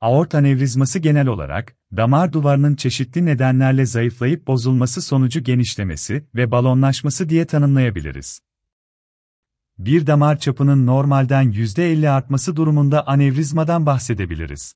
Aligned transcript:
Aort 0.00 0.34
anevrizması 0.34 0.98
genel 0.98 1.26
olarak, 1.26 1.76
damar 1.96 2.32
duvarının 2.32 2.76
çeşitli 2.76 3.26
nedenlerle 3.26 3.86
zayıflayıp 3.86 4.46
bozulması 4.46 5.02
sonucu 5.02 5.40
genişlemesi 5.40 6.24
ve 6.34 6.50
balonlaşması 6.50 7.28
diye 7.28 7.46
tanımlayabiliriz. 7.46 8.40
Bir 9.78 10.06
damar 10.06 10.38
çapının 10.38 10.86
normalden 10.86 11.52
%50 11.52 12.08
artması 12.08 12.56
durumunda 12.56 13.06
anevrizmadan 13.06 13.86
bahsedebiliriz. 13.86 14.74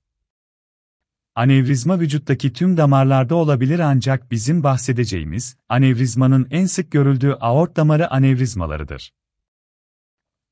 Anevrizma 1.34 2.00
vücuttaki 2.00 2.52
tüm 2.52 2.76
damarlarda 2.76 3.34
olabilir 3.34 3.78
ancak 3.78 4.30
bizim 4.30 4.62
bahsedeceğimiz, 4.62 5.56
anevrizmanın 5.68 6.46
en 6.50 6.66
sık 6.66 6.90
görüldüğü 6.90 7.32
aort 7.40 7.76
damarı 7.76 8.10
anevrizmalarıdır. 8.10 9.12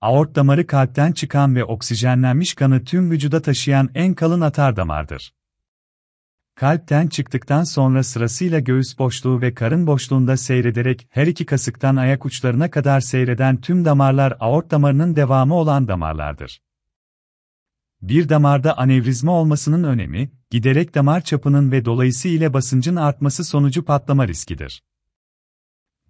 Aort 0.01 0.35
damarı 0.35 0.67
kalpten 0.67 1.12
çıkan 1.12 1.57
ve 1.57 1.64
oksijenlenmiş 1.64 2.55
kanı 2.55 2.85
tüm 2.85 3.11
vücuda 3.11 3.43
taşıyan 3.43 3.91
en 3.95 4.15
kalın 4.15 4.41
atar 4.41 4.77
damardır. 4.77 5.34
Kalpten 6.55 7.06
çıktıktan 7.06 7.65
sonra 7.65 8.02
sırasıyla 8.02 8.59
göğüs 8.59 8.98
boşluğu 8.98 9.41
ve 9.41 9.55
karın 9.55 9.87
boşluğunda 9.87 10.37
seyrederek 10.37 11.09
her 11.11 11.27
iki 11.27 11.47
kasıktan 11.47 11.97
ayak 11.97 12.27
uçlarına 12.27 12.70
kadar 12.70 13.01
seyreden 13.01 13.61
tüm 13.61 13.84
damarlar 13.84 14.37
aort 14.41 14.70
damarının 14.70 15.16
devamı 15.16 15.55
olan 15.55 15.89
damarlardır. 15.89 16.62
Bir 18.03 18.28
damarda 18.28 18.78
anevrizma 18.78 19.33
olmasının 19.33 19.84
önemi, 19.84 20.30
giderek 20.51 20.95
damar 20.95 21.20
çapının 21.20 21.73
ve 21.73 21.84
dolayısıyla 21.84 22.53
basıncın 22.53 22.97
artması 22.97 23.45
sonucu 23.45 23.84
patlama 23.84 24.28
riskidir. 24.28 24.83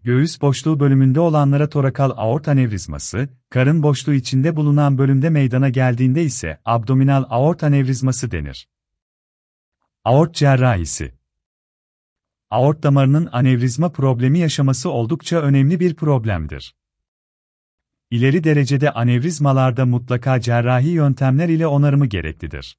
Göğüs 0.04 0.40
boşluğu 0.40 0.80
bölümünde 0.80 1.20
olanlara 1.20 1.68
torakal 1.68 2.10
aort 2.16 2.48
anevrizması, 2.48 3.28
karın 3.50 3.82
boşluğu 3.82 4.14
içinde 4.14 4.56
bulunan 4.56 4.98
bölümde 4.98 5.30
meydana 5.30 5.68
geldiğinde 5.68 6.22
ise 6.22 6.60
abdominal 6.64 7.24
aort 7.28 7.64
anevrizması 7.64 8.30
denir. 8.30 8.68
Aort 10.04 10.34
cerrahisi 10.34 11.12
Aort 12.50 12.82
damarının 12.82 13.28
anevrizma 13.32 13.92
problemi 13.92 14.38
yaşaması 14.38 14.90
oldukça 14.90 15.40
önemli 15.40 15.80
bir 15.80 15.94
problemdir. 15.94 16.74
İleri 18.10 18.44
derecede 18.44 18.90
anevrizmalarda 18.90 19.86
mutlaka 19.86 20.40
cerrahi 20.40 20.88
yöntemler 20.88 21.48
ile 21.48 21.66
onarımı 21.66 22.06
gereklidir. 22.06 22.78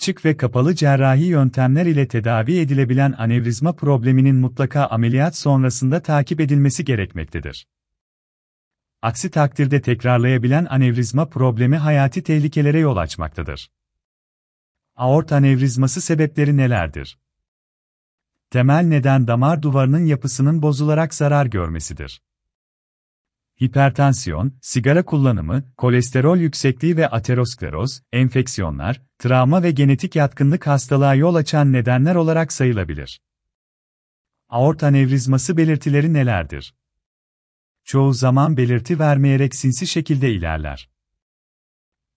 Açık 0.00 0.24
ve 0.24 0.36
kapalı 0.36 0.74
cerrahi 0.74 1.24
yöntemler 1.24 1.86
ile 1.86 2.08
tedavi 2.08 2.58
edilebilen 2.58 3.14
anevrizma 3.18 3.72
probleminin 3.72 4.36
mutlaka 4.36 4.86
ameliyat 4.86 5.36
sonrasında 5.36 6.02
takip 6.02 6.40
edilmesi 6.40 6.84
gerekmektedir. 6.84 7.66
Aksi 9.02 9.30
takdirde 9.30 9.82
tekrarlayabilen 9.82 10.66
anevrizma 10.70 11.28
problemi 11.28 11.76
hayati 11.76 12.22
tehlikelere 12.22 12.78
yol 12.78 12.96
açmaktadır. 12.96 13.70
Aort 14.96 15.32
anevrizması 15.32 16.00
sebepleri 16.00 16.56
nelerdir? 16.56 17.18
Temel 18.50 18.82
neden 18.84 19.26
damar 19.26 19.62
duvarının 19.62 20.06
yapısının 20.06 20.62
bozularak 20.62 21.14
zarar 21.14 21.46
görmesidir 21.46 22.22
hipertansiyon, 23.60 24.52
sigara 24.62 25.04
kullanımı, 25.04 25.64
kolesterol 25.76 26.38
yüksekliği 26.38 26.96
ve 26.96 27.08
ateroskleroz, 27.08 28.02
enfeksiyonlar, 28.12 29.02
travma 29.18 29.62
ve 29.62 29.70
genetik 29.70 30.16
yatkınlık 30.16 30.66
hastalığa 30.66 31.14
yol 31.14 31.34
açan 31.34 31.72
nedenler 31.72 32.14
olarak 32.14 32.52
sayılabilir. 32.52 33.20
Aort 34.48 34.82
anevrizması 34.82 35.56
belirtileri 35.56 36.12
nelerdir? 36.12 36.74
Çoğu 37.84 38.12
zaman 38.12 38.56
belirti 38.56 38.98
vermeyerek 38.98 39.54
sinsi 39.54 39.86
şekilde 39.86 40.32
ilerler. 40.32 40.90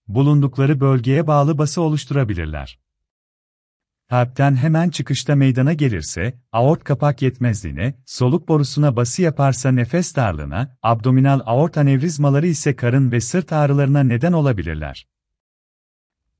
Bulundukları 0.08 0.80
bölgeye 0.80 1.26
bağlı 1.26 1.58
bası 1.58 1.82
oluşturabilirler. 1.82 2.83
Kalpten 4.10 4.56
hemen 4.56 4.90
çıkışta 4.90 5.36
meydana 5.36 5.72
gelirse, 5.72 6.40
aort 6.52 6.84
kapak 6.84 7.22
yetmezliğine, 7.22 7.94
soluk 8.06 8.48
borusuna 8.48 8.96
bası 8.96 9.22
yaparsa 9.22 9.72
nefes 9.72 10.16
darlığına, 10.16 10.76
abdominal 10.82 11.40
aort 11.44 11.78
anevrizmaları 11.78 12.46
ise 12.46 12.76
karın 12.76 13.12
ve 13.12 13.20
sırt 13.20 13.52
ağrılarına 13.52 14.02
neden 14.02 14.32
olabilirler. 14.32 15.06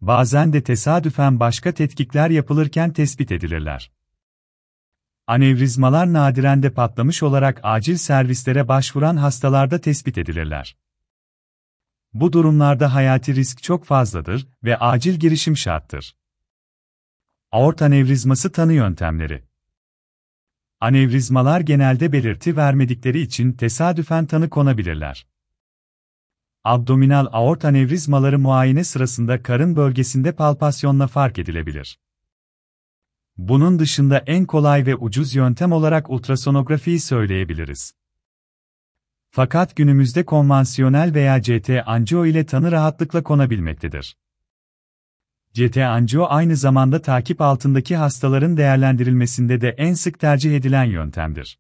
Bazen 0.01 0.53
de 0.53 0.63
tesadüfen 0.63 1.41
başka 1.41 1.73
tetkikler 1.73 2.31
yapılırken 2.31 2.93
tespit 2.93 3.33
edilirler. 3.33 3.93
Anevrizmalar 5.27 6.13
nadiren 6.13 6.63
de 6.63 6.71
patlamış 6.71 7.23
olarak 7.23 7.61
acil 7.63 7.97
servislere 7.97 8.69
başvuran 8.69 9.17
hastalarda 9.17 9.81
tespit 9.81 10.19
edilirler. 10.19 10.77
Bu 12.13 12.33
durumlarda 12.33 12.95
hayati 12.95 13.35
risk 13.35 13.63
çok 13.63 13.85
fazladır 13.85 14.47
ve 14.65 14.77
acil 14.77 15.15
girişim 15.15 15.57
şarttır. 15.57 16.17
Aort 17.55 17.83
anevrizması 17.83 18.53
tanı 18.53 18.73
yöntemleri. 18.73 19.45
Anevrizmalar 20.81 21.61
genelde 21.61 22.13
belirti 22.13 22.57
vermedikleri 22.57 23.21
için 23.21 23.53
tesadüfen 23.53 24.27
tanı 24.27 24.51
konabilirler. 24.51 25.27
Abdominal 26.65 27.27
aort 27.33 27.65
anevrizmaları 27.65 28.39
muayene 28.39 28.85
sırasında 28.85 29.43
karın 29.43 29.77
bölgesinde 29.77 30.33
palpasyonla 30.33 31.07
fark 31.07 31.39
edilebilir. 31.39 31.99
Bunun 33.37 33.79
dışında 33.79 34.19
en 34.19 34.47
kolay 34.47 34.87
ve 34.87 34.97
ucuz 34.97 35.35
yöntem 35.35 35.73
olarak 35.73 36.11
ultrasonografiyi 36.11 37.01
söyleyebiliriz. 37.01 37.95
Fakat 39.31 39.77
günümüzde 39.77 40.25
konvansiyonel 40.25 41.15
veya 41.15 41.43
CT 41.43 41.71
anjiyo 41.87 42.27
ile 42.27 42.47
tanı 42.47 42.73
rahatlıkla 42.73 43.23
konabilmektedir. 43.23 44.17
CT 45.55 45.77
anjiyo 45.77 46.27
aynı 46.29 46.57
zamanda 46.57 47.03
takip 47.03 47.41
altındaki 47.41 47.97
hastaların 47.97 48.57
değerlendirilmesinde 48.57 49.61
de 49.61 49.69
en 49.69 49.95
sık 49.95 50.19
tercih 50.21 50.57
edilen 50.57 50.85
yöntemdir. 50.85 51.59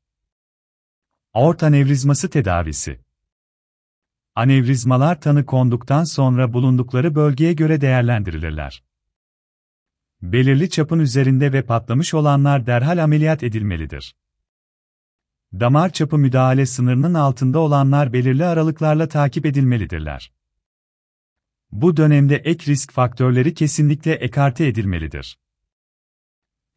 Aort 1.34 1.62
anevrizması 1.62 2.30
tedavisi 2.30 3.00
Anevrizmalar 4.34 5.20
tanı 5.20 5.46
konduktan 5.46 6.04
sonra 6.04 6.52
bulundukları 6.52 7.14
bölgeye 7.14 7.52
göre 7.52 7.80
değerlendirilirler. 7.80 8.84
Belirli 10.22 10.70
çapın 10.70 10.98
üzerinde 10.98 11.52
ve 11.52 11.62
patlamış 11.62 12.14
olanlar 12.14 12.66
derhal 12.66 13.04
ameliyat 13.04 13.42
edilmelidir. 13.42 14.16
Damar 15.52 15.90
çapı 15.92 16.18
müdahale 16.18 16.66
sınırının 16.66 17.14
altında 17.14 17.58
olanlar 17.58 18.12
belirli 18.12 18.44
aralıklarla 18.44 19.08
takip 19.08 19.46
edilmelidirler. 19.46 20.32
Bu 21.74 21.96
dönemde 21.96 22.36
ek 22.36 22.72
risk 22.72 22.92
faktörleri 22.92 23.54
kesinlikle 23.54 24.12
ekarte 24.12 24.66
edilmelidir. 24.66 25.38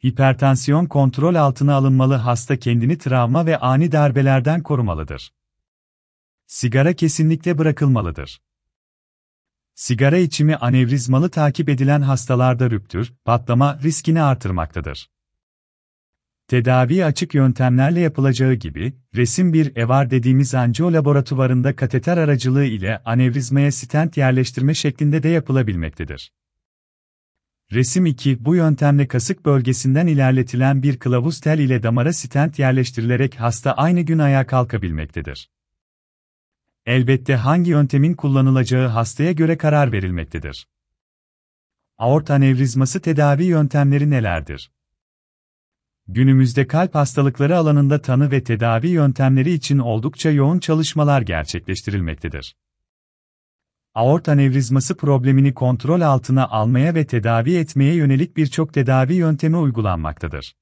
Hipertansiyon 0.06 0.86
kontrol 0.86 1.36
altına 1.36 1.76
alınmalı 1.76 2.14
hasta 2.14 2.60
kendini 2.60 2.98
travma 2.98 3.46
ve 3.46 3.58
ani 3.58 3.92
darbelerden 3.92 4.64
korumalıdır. 4.64 5.34
Sigara 6.48 6.94
kesinlikle 6.94 7.58
bırakılmalıdır. 7.58 8.42
Sigara 9.76 10.18
içimi 10.18 10.56
anevrizmalı 10.56 11.30
takip 11.30 11.70
edilen 11.70 12.02
hastalarda 12.02 12.72
rüptür, 12.72 13.14
patlama 13.26 13.80
riskini 13.84 14.22
artırmaktadır. 14.22 15.10
Tedavi 16.48 17.06
açık 17.06 17.34
yöntemlerle 17.34 18.00
yapılacağı 18.00 18.54
gibi, 18.54 18.94
resim 19.16 19.54
bir 19.54 19.76
evar 19.76 20.10
dediğimiz 20.10 20.56
anjiyo 20.56 20.94
laboratuvarında 20.94 21.76
kateter 21.76 22.18
aracılığı 22.18 22.66
ile 22.66 23.02
anevrizmaya 23.06 23.72
stent 23.72 24.18
yerleştirme 24.18 24.74
şeklinde 24.74 25.24
de 25.24 25.30
yapılabilmektedir. 25.30 26.32
Resim 27.72 28.06
2, 28.06 28.46
bu 28.46 28.56
yöntemle 28.56 29.08
kasık 29.08 29.46
bölgesinden 29.46 30.08
ilerletilen 30.08 30.84
bir 30.84 31.00
kılavuz 31.00 31.40
tel 31.40 31.60
ile 31.60 31.84
damara 31.84 32.14
stent 32.14 32.60
yerleştirilerek 32.60 33.40
hasta 33.40 33.74
aynı 33.74 34.02
gün 34.02 34.20
ayağa 34.20 34.48
kalkabilmektedir. 34.48 35.50
Elbette 36.86 37.36
hangi 37.36 37.72
yöntemin 37.72 38.14
kullanılacağı 38.14 38.88
hastaya 38.88 39.32
göre 39.32 39.58
karar 39.58 39.92
verilmektedir. 39.92 40.68
Aort 41.98 42.32
anevrizması 42.32 43.02
tedavi 43.02 43.44
yöntemleri 43.44 44.10
nelerdir? 44.10 44.72
Günümüzde 46.10 46.68
kalp 46.68 46.96
hastalıkları 46.96 47.58
alanında 47.58 48.02
tanı 48.02 48.32
ve 48.32 48.44
tedavi 48.44 48.88
yöntemleri 48.88 49.54
için 49.54 49.78
oldukça 49.78 50.32
yoğun 50.32 50.60
çalışmalar 50.60 51.22
gerçekleştirilmektedir. 51.22 52.56
Aort 53.94 54.30
anevrizması 54.30 54.98
problemini 54.98 55.54
kontrol 55.54 56.02
altına 56.02 56.48
almaya 56.48 56.96
ve 56.96 57.08
tedavi 57.08 57.56
etmeye 57.56 57.96
yönelik 57.96 58.38
birçok 58.38 58.74
tedavi 58.74 59.14
yöntemi 59.14 59.58
uygulanmaktadır. 59.58 60.56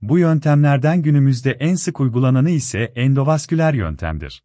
Bu 0.00 0.18
yöntemlerden 0.18 1.02
günümüzde 1.02 1.50
en 1.50 1.74
sık 1.74 2.00
uygulananı 2.00 2.50
ise 2.50 2.78
endovasküler 2.78 3.74
yöntemdir. 3.74 4.42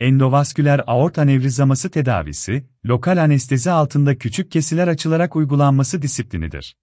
Endovasküler 0.00 0.82
aort 0.86 1.18
anevrizması 1.18 1.90
tedavisi, 1.90 2.66
lokal 2.86 3.16
anestezi 3.16 3.70
altında 3.70 4.18
küçük 4.18 4.50
kesiler 4.50 4.88
açılarak 4.88 5.36
uygulanması 5.36 6.02
disiplinidir. 6.02 6.76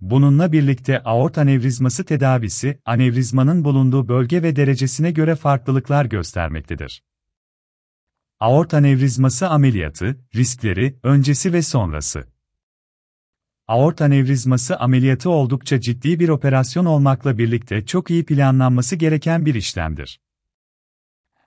Bununla 0.00 0.52
birlikte 0.52 1.02
aort 1.02 1.38
anevrizması 1.38 2.04
tedavisi, 2.04 2.80
anevrizmanın 2.84 3.64
bulunduğu 3.64 4.08
bölge 4.08 4.42
ve 4.42 4.56
derecesine 4.56 5.10
göre 5.10 5.34
farklılıklar 5.34 6.04
göstermektedir. 6.04 7.02
Aort 8.40 8.74
anevrizması 8.74 9.48
ameliyatı, 9.48 10.20
riskleri, 10.34 10.98
öncesi 11.02 11.52
ve 11.52 11.62
sonrası. 11.62 12.24
Aort 13.68 14.02
anevrizması 14.02 14.76
ameliyatı 14.76 15.30
oldukça 15.30 15.80
ciddi 15.80 16.20
bir 16.20 16.28
operasyon 16.28 16.84
olmakla 16.84 17.38
birlikte 17.38 17.86
çok 17.86 18.10
iyi 18.10 18.24
planlanması 18.24 18.96
gereken 18.96 19.46
bir 19.46 19.54
işlemdir. 19.54 20.20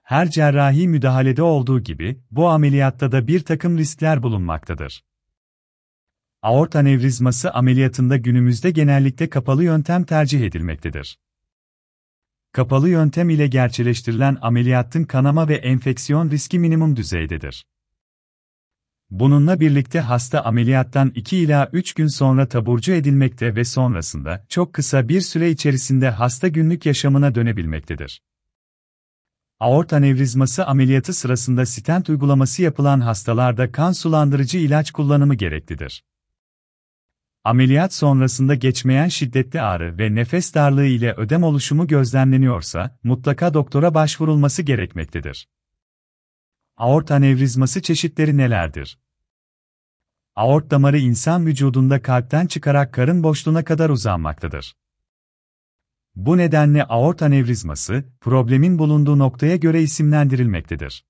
Her 0.03 0.29
cerrahi 0.29 0.87
müdahalede 0.87 1.43
olduğu 1.43 1.79
gibi, 1.79 2.23
bu 2.31 2.49
ameliyatta 2.49 3.11
da 3.11 3.27
bir 3.27 3.39
takım 3.39 3.77
riskler 3.77 4.23
bulunmaktadır. 4.23 5.03
Aort 6.41 6.75
anevrizması 6.75 7.51
ameliyatında 7.51 8.17
günümüzde 8.17 8.71
genellikle 8.71 9.29
kapalı 9.29 9.63
yöntem 9.63 10.03
tercih 10.03 10.41
edilmektedir. 10.41 11.19
Kapalı 12.51 12.89
yöntem 12.89 13.29
ile 13.29 13.47
gerçekleştirilen 13.47 14.37
ameliyatın 14.41 15.03
kanama 15.03 15.47
ve 15.47 15.55
enfeksiyon 15.55 16.31
riski 16.31 16.59
minimum 16.59 16.95
düzeydedir. 16.95 17.65
Bununla 19.09 19.59
birlikte 19.59 19.99
hasta 19.99 20.41
ameliyattan 20.41 21.11
2 21.15 21.37
ila 21.37 21.69
3 21.73 21.93
gün 21.93 22.07
sonra 22.07 22.47
taburcu 22.47 22.91
edilmekte 22.91 23.55
ve 23.55 23.63
sonrasında 23.65 24.45
çok 24.49 24.73
kısa 24.73 25.09
bir 25.09 25.21
süre 25.21 25.51
içerisinde 25.51 26.09
hasta 26.09 26.47
günlük 26.47 26.85
yaşamına 26.85 27.35
dönebilmektedir. 27.35 28.21
Aort 29.59 29.93
anevrizması 29.93 30.65
ameliyatı 30.65 31.13
sırasında 31.13 31.65
stent 31.65 32.09
uygulaması 32.09 32.61
yapılan 32.61 32.99
hastalarda 32.99 33.71
kan 33.71 33.91
sulandırıcı 33.91 34.57
ilaç 34.57 34.91
kullanımı 34.91 35.35
gereklidir. 35.35 36.03
Ameliyat 37.43 37.93
sonrasında 37.93 38.55
geçmeyen 38.55 39.07
şiddetli 39.07 39.61
ağrı 39.61 39.97
ve 39.97 40.15
nefes 40.15 40.53
darlığı 40.53 40.85
ile 40.85 41.13
ödem 41.13 41.43
oluşumu 41.43 41.87
gözlemleniyorsa, 41.87 42.99
mutlaka 43.03 43.53
doktora 43.53 43.93
başvurulması 43.93 44.61
gerekmektedir. 44.61 45.49
Aort 46.77 47.11
anevrizması 47.11 47.81
çeşitleri 47.81 48.37
nelerdir? 48.37 48.99
Aort 50.35 50.71
damarı 50.71 50.97
insan 50.97 51.45
vücudunda 51.45 52.01
kalpten 52.01 52.47
çıkarak 52.47 52.93
karın 52.93 53.23
boşluğuna 53.23 53.63
kadar 53.63 53.89
uzanmaktadır. 53.89 54.75
Bu 56.15 56.37
nedenle 56.37 56.83
aort 56.83 57.21
anevrizması, 57.21 58.03
problemin 58.21 58.79
bulunduğu 58.79 59.19
noktaya 59.19 59.55
göre 59.55 59.81
isimlendirilmektedir. 59.81 61.05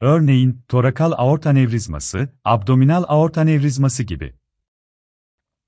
Örneğin, 0.00 0.64
torakal 0.68 1.12
aort 1.12 1.46
anevrizması, 1.46 2.28
abdominal 2.44 3.04
aort 3.08 3.38
anevrizması 3.38 4.02
gibi. 4.02 4.41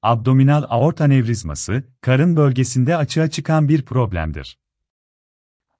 Abdominal 0.05 0.65
aort 0.69 1.01
anevrizması, 1.01 1.85
karın 2.01 2.37
bölgesinde 2.37 2.97
açığa 2.97 3.31
çıkan 3.31 3.69
bir 3.69 3.83
problemdir. 3.83 4.59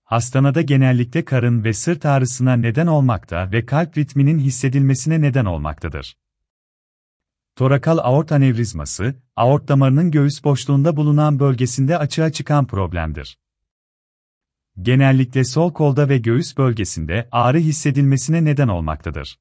Hastanada 0.05 0.63
genellikle 0.63 1.25
karın 1.25 1.65
ve 1.65 1.73
sırt 1.73 2.07
ağrısına 2.07 2.53
neden 2.57 2.87
olmakta 2.87 3.53
ve 3.53 3.67
kalp 3.67 3.99
ritminin 3.99 4.39
hissedilmesine 4.39 5.21
neden 5.21 5.45
olmaktadır. 5.45 6.19
Torakal 7.57 7.99
aort 7.99 8.33
anevrizması, 8.33 9.15
aort 9.37 9.69
damarının 9.69 10.11
göğüs 10.11 10.45
boşluğunda 10.45 10.97
bulunan 10.97 11.39
bölgesinde 11.39 11.99
açığa 11.99 12.33
çıkan 12.33 12.67
problemdir. 12.67 13.39
Genellikle 14.83 15.45
sol 15.45 15.73
kolda 15.73 16.09
ve 16.09 16.19
göğüs 16.19 16.57
bölgesinde 16.57 17.29
ağrı 17.33 17.59
hissedilmesine 17.59 18.45
neden 18.45 18.69
olmaktadır. 18.69 19.39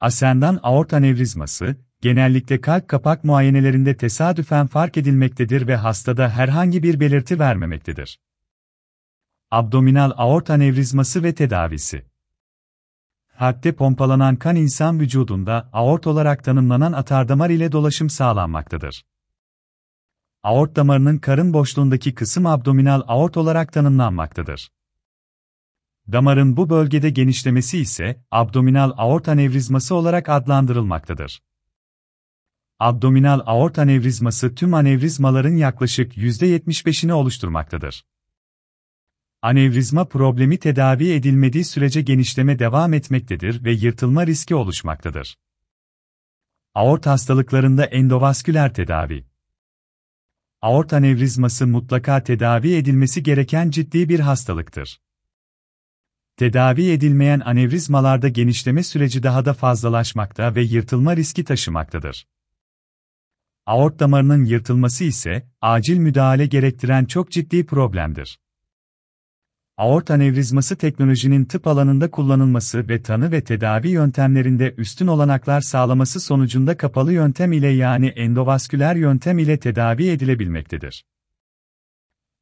Asendan 0.00 0.60
aort 0.62 0.92
anevrizması, 0.92 1.76
genellikle 2.04 2.60
kalp 2.60 2.88
kapak 2.88 3.24
muayenelerinde 3.24 3.96
tesadüfen 3.96 4.66
fark 4.66 4.96
edilmektedir 4.96 5.66
ve 5.66 5.76
hastada 5.76 6.28
herhangi 6.30 6.82
bir 6.82 7.00
belirti 7.00 7.38
vermemektedir. 7.38 8.18
Abdominal 9.50 10.12
aort 10.16 10.50
anevrizması 10.50 11.22
ve 11.22 11.34
tedavisi 11.34 12.04
Kalpte 13.38 13.72
pompalanan 13.72 14.36
kan 14.36 14.56
insan 14.56 15.00
vücudunda 15.00 15.70
aort 15.72 16.06
olarak 16.06 16.44
tanımlanan 16.44 16.92
atardamar 16.92 17.50
ile 17.50 17.72
dolaşım 17.72 18.10
sağlanmaktadır. 18.10 19.04
Aort 20.42 20.76
damarının 20.76 21.18
karın 21.18 21.52
boşluğundaki 21.52 22.14
kısım 22.14 22.46
abdominal 22.46 23.02
aort 23.06 23.36
olarak 23.36 23.72
tanımlanmaktadır. 23.72 24.70
Damarın 26.12 26.56
bu 26.56 26.70
bölgede 26.70 27.10
genişlemesi 27.10 27.78
ise 27.78 28.24
abdominal 28.30 28.92
aort 28.96 29.28
anevrizması 29.28 29.94
olarak 29.94 30.28
adlandırılmaktadır. 30.28 31.40
Abdominal 32.78 33.40
aort 33.46 33.78
anevrizması 33.78 34.54
tüm 34.54 34.74
anevrizmaların 34.74 35.56
yaklaşık 35.56 36.16
%75'ini 36.16 37.12
oluşturmaktadır. 37.12 38.04
Anevrizma 39.42 40.08
problemi 40.08 40.58
tedavi 40.58 41.12
edilmediği 41.12 41.64
sürece 41.64 42.02
genişleme 42.02 42.58
devam 42.58 42.94
etmektedir 42.94 43.64
ve 43.64 43.72
yırtılma 43.72 44.26
riski 44.26 44.54
oluşmaktadır. 44.54 45.36
Aort 46.74 47.06
hastalıklarında 47.06 47.84
endovasküler 47.84 48.74
tedavi 48.74 49.24
Aort 50.62 50.92
anevrizması 50.92 51.66
mutlaka 51.66 52.22
tedavi 52.22 52.74
edilmesi 52.74 53.22
gereken 53.22 53.70
ciddi 53.70 54.08
bir 54.08 54.20
hastalıktır. 54.20 55.00
Tedavi 56.36 56.90
edilmeyen 56.90 57.40
anevrizmalarda 57.40 58.28
genişleme 58.28 58.82
süreci 58.82 59.22
daha 59.22 59.44
da 59.44 59.54
fazlalaşmakta 59.54 60.54
ve 60.54 60.62
yırtılma 60.62 61.16
riski 61.16 61.44
taşımaktadır. 61.44 62.26
Aort 63.66 64.00
damarının 64.00 64.44
yırtılması 64.44 65.04
ise 65.04 65.46
acil 65.60 65.98
müdahale 65.98 66.46
gerektiren 66.46 67.04
çok 67.04 67.30
ciddi 67.30 67.66
problemdir. 67.66 68.38
Aort 69.76 70.10
anevrizması 70.10 70.76
teknolojinin 70.76 71.44
tıp 71.44 71.66
alanında 71.66 72.10
kullanılması 72.10 72.88
ve 72.88 73.02
tanı 73.02 73.32
ve 73.32 73.44
tedavi 73.44 73.88
yöntemlerinde 73.88 74.74
üstün 74.76 75.06
olanaklar 75.06 75.60
sağlaması 75.60 76.20
sonucunda 76.20 76.76
kapalı 76.76 77.12
yöntem 77.12 77.52
ile 77.52 77.68
yani 77.68 78.06
endovasküler 78.06 78.96
yöntem 78.96 79.38
ile 79.38 79.58
tedavi 79.58 80.08
edilebilmektedir. 80.08 81.04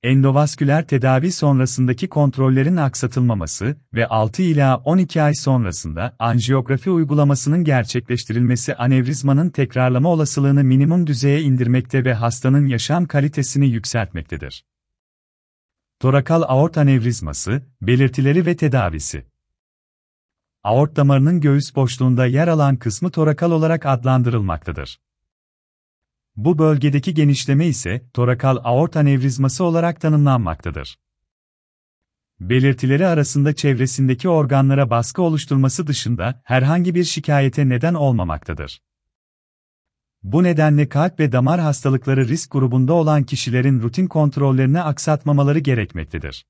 Endovasküler 0.02 0.86
tedavi 0.86 1.32
sonrasındaki 1.32 2.08
kontrollerin 2.08 2.76
aksatılmaması 2.76 3.76
ve 3.94 4.06
6 4.06 4.42
ila 4.42 4.76
12 4.76 5.22
ay 5.22 5.34
sonrasında 5.34 6.16
anjiyografi 6.18 6.90
uygulamasının 6.90 7.64
gerçekleştirilmesi 7.64 8.74
anevrizmanın 8.74 9.50
tekrarlama 9.50 10.08
olasılığını 10.08 10.64
minimum 10.64 11.06
düzeye 11.06 11.42
indirmekte 11.42 12.04
ve 12.04 12.14
hastanın 12.14 12.66
yaşam 12.66 13.06
kalitesini 13.06 13.66
yükseltmektedir. 13.68 14.64
Torakal 16.00 16.42
aort 16.42 16.78
anevrizması, 16.78 17.62
belirtileri 17.82 18.46
ve 18.46 18.56
tedavisi. 18.56 19.24
Aort 20.62 20.96
damarının 20.96 21.40
göğüs 21.40 21.76
boşluğunda 21.76 22.26
yer 22.26 22.48
alan 22.48 22.76
kısmı 22.76 23.10
torakal 23.10 23.50
olarak 23.50 23.86
adlandırılmaktadır. 23.86 24.98
Bu 26.36 26.58
bölgedeki 26.58 27.14
genişleme 27.14 27.66
ise 27.66 28.02
torakal 28.14 28.56
aort 28.64 28.96
anevrizması 28.96 29.64
olarak 29.64 30.00
tanımlanmaktadır. 30.00 30.98
Belirtileri 32.40 33.06
arasında 33.06 33.54
çevresindeki 33.54 34.28
organlara 34.28 34.90
baskı 34.90 35.22
oluşturması 35.22 35.86
dışında 35.86 36.42
herhangi 36.44 36.94
bir 36.94 37.04
şikayete 37.04 37.68
neden 37.68 37.94
olmamaktadır. 37.94 38.82
Bu 40.22 40.42
nedenle 40.42 40.88
kalp 40.88 41.20
ve 41.20 41.32
damar 41.32 41.60
hastalıkları 41.60 42.28
risk 42.28 42.52
grubunda 42.52 42.92
olan 42.92 43.24
kişilerin 43.24 43.80
rutin 43.80 44.06
kontrollerini 44.06 44.82
aksatmamaları 44.82 45.58
gerekmektedir. 45.58 46.46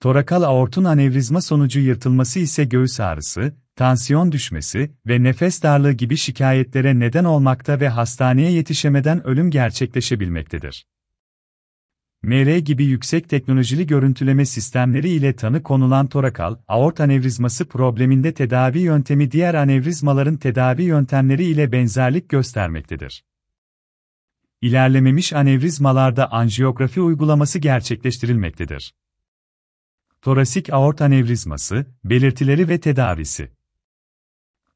Torakal 0.00 0.42
aortun 0.42 0.84
anevrizma 0.84 1.40
sonucu 1.40 1.80
yırtılması 1.80 2.38
ise 2.38 2.64
göğüs 2.64 3.00
ağrısı, 3.00 3.56
tansiyon 3.76 4.32
düşmesi 4.32 4.90
ve 5.06 5.22
nefes 5.22 5.62
darlığı 5.62 5.92
gibi 5.92 6.16
şikayetlere 6.16 6.98
neden 6.98 7.24
olmakta 7.24 7.80
ve 7.80 7.88
hastaneye 7.88 8.50
yetişemeden 8.50 9.26
ölüm 9.26 9.50
gerçekleşebilmektedir. 9.50 10.86
MR 12.22 12.56
gibi 12.56 12.84
yüksek 12.84 13.28
teknolojili 13.28 13.86
görüntüleme 13.86 14.46
sistemleri 14.46 15.08
ile 15.08 15.36
tanı 15.36 15.62
konulan 15.62 16.06
torakal, 16.06 16.56
aort 16.68 17.00
anevrizması 17.00 17.68
probleminde 17.68 18.34
tedavi 18.34 18.78
yöntemi 18.78 19.30
diğer 19.30 19.54
anevrizmaların 19.54 20.36
tedavi 20.36 20.82
yöntemleri 20.82 21.44
ile 21.44 21.72
benzerlik 21.72 22.28
göstermektedir. 22.28 23.24
İlerlememiş 24.60 25.32
anevrizmalarda 25.32 26.32
anjiyografi 26.32 27.00
uygulaması 27.00 27.58
gerçekleştirilmektedir. 27.58 28.92
Torasik 30.26 30.72
aort 30.72 31.00
anevrizması, 31.00 31.86
belirtileri 32.04 32.68
ve 32.68 32.80
tedavisi. 32.80 33.52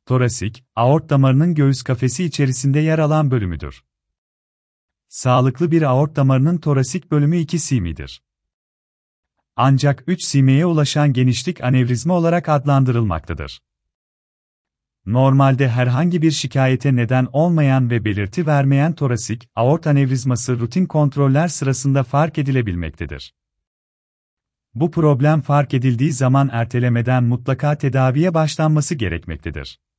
Torasik, 0.07 0.65
aort 0.77 1.11
damarının 1.11 1.55
göğüs 1.55 1.83
kafesi 1.83 2.25
içerisinde 2.25 2.81
yer 2.81 2.99
alan 2.99 3.31
bölümüdür. 3.31 3.85
Sağlıklı 5.09 5.71
bir 5.71 5.83
aort 5.83 6.17
damarının 6.17 6.59
torasik 6.59 7.11
bölümü 7.11 7.37
2 7.37 7.59
simidir. 7.59 8.23
Ancak 9.57 10.05
3 10.07 10.23
simeye 10.25 10.67
ulaşan 10.67 11.13
genişlik 11.13 11.65
anevrizma 11.65 12.15
olarak 12.15 12.49
adlandırılmaktadır. 12.49 13.61
Normalde 15.07 15.69
herhangi 15.69 16.23
bir 16.23 16.31
şikayete 16.31 16.97
neden 16.97 17.29
olmayan 17.33 17.91
ve 17.91 18.05
belirti 18.05 18.47
vermeyen 18.47 18.95
torasik, 18.95 19.49
aort 19.55 19.87
anevrizması 19.87 20.61
rutin 20.61 20.87
kontroller 20.87 21.49
sırasında 21.49 22.03
fark 22.03 22.39
edilebilmektedir. 22.39 23.40
Bu 24.75 24.91
problem 24.91 25.41
fark 25.41 25.75
edildiği 25.75 26.13
zaman 26.13 26.49
ertelemeden 26.53 27.25
mutlaka 27.25 27.79
tedaviye 27.79 28.35
başlanması 28.35 28.95
gerekmektedir. 28.95 29.81